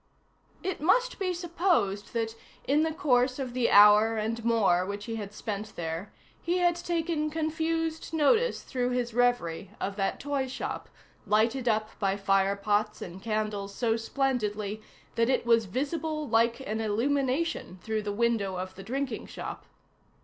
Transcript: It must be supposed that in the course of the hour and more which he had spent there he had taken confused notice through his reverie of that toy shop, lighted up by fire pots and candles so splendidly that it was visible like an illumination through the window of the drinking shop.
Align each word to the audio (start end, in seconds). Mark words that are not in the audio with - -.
It 0.63 0.81
must 0.81 1.19
be 1.19 1.31
supposed 1.31 2.13
that 2.13 2.35
in 2.67 2.81
the 2.81 2.91
course 2.91 3.37
of 3.37 3.53
the 3.53 3.69
hour 3.69 4.17
and 4.17 4.43
more 4.43 4.83
which 4.83 5.05
he 5.05 5.17
had 5.17 5.31
spent 5.31 5.75
there 5.75 6.11
he 6.41 6.57
had 6.57 6.75
taken 6.75 7.29
confused 7.29 8.11
notice 8.11 8.63
through 8.63 8.89
his 8.89 9.13
reverie 9.13 9.69
of 9.79 9.97
that 9.97 10.19
toy 10.19 10.47
shop, 10.47 10.89
lighted 11.27 11.67
up 11.67 11.89
by 11.99 12.17
fire 12.17 12.55
pots 12.55 12.99
and 13.03 13.21
candles 13.21 13.75
so 13.75 13.95
splendidly 13.95 14.81
that 15.13 15.29
it 15.29 15.45
was 15.45 15.65
visible 15.65 16.27
like 16.27 16.59
an 16.61 16.81
illumination 16.81 17.77
through 17.83 18.01
the 18.01 18.11
window 18.11 18.55
of 18.55 18.73
the 18.73 18.81
drinking 18.83 19.27
shop. 19.27 19.65